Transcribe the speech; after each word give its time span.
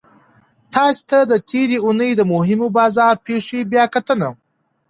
تاسو 0.73 1.01
ته 1.09 1.17
د 1.31 1.33
تیرې 1.49 1.77
اونۍ 1.85 2.11
د 2.15 2.21
مهمو 2.33 2.67
بازار 2.77 3.13
پیښو 3.27 3.59
بیاکتنه 3.71 4.29